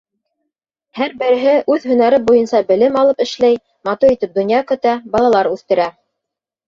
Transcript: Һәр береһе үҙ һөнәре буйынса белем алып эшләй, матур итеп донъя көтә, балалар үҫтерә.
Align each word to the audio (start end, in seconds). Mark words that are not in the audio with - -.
Һәр 0.99 1.11
береһе 1.19 1.51
үҙ 1.75 1.85
һөнәре 1.91 2.19
буйынса 2.31 2.63
белем 2.71 2.97
алып 3.03 3.23
эшләй, 3.29 3.59
матур 3.91 4.17
итеп 4.17 4.35
донъя 4.39 4.63
көтә, 4.73 4.99
балалар 5.17 5.51
үҫтерә. 5.55 5.87